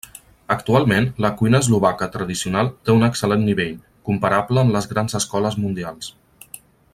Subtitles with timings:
[0.53, 3.77] Actualment, la cuina eslovaca tradicional té un excel·lent nivell,
[4.09, 6.11] comparable amb les grans escoles mundials.